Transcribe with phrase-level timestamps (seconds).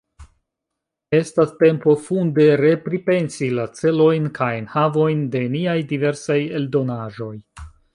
[1.17, 7.35] Estas tempo funde repripensi la celojn kaj enhavojn de niaj diversaj eldonaĵoj.